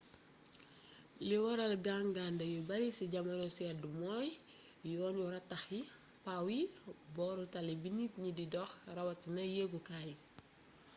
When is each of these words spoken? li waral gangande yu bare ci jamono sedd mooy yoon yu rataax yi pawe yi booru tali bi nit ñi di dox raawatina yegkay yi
li 1.27 1.37
waral 1.43 1.73
gangande 1.87 2.45
yu 2.53 2.61
bare 2.69 2.87
ci 2.97 3.05
jamono 3.13 3.47
sedd 3.57 3.79
mooy 3.99 4.27
yoon 4.91 5.15
yu 5.21 5.27
rataax 5.35 5.65
yi 5.73 5.81
pawe 6.25 6.49
yi 6.59 6.65
booru 7.15 7.43
tali 7.53 7.73
bi 7.81 7.89
nit 7.97 8.13
ñi 8.23 8.31
di 8.37 8.45
dox 8.55 8.71
raawatina 8.95 9.43
yegkay 9.55 10.03
yi 10.09 10.15